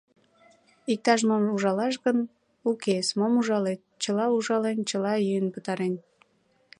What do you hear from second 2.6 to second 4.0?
укес, мом ужалет: